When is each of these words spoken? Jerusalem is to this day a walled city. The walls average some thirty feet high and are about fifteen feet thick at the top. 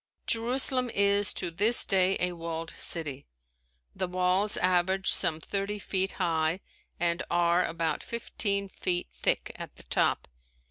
Jerusalem 0.25 0.89
is 0.89 1.31
to 1.33 1.51
this 1.51 1.85
day 1.85 2.17
a 2.19 2.31
walled 2.31 2.71
city. 2.71 3.27
The 3.95 4.07
walls 4.07 4.57
average 4.57 5.11
some 5.11 5.39
thirty 5.39 5.77
feet 5.77 6.13
high 6.13 6.61
and 6.99 7.21
are 7.29 7.63
about 7.63 8.01
fifteen 8.01 8.67
feet 8.67 9.09
thick 9.13 9.51
at 9.59 9.75
the 9.75 9.83
top. 9.83 10.27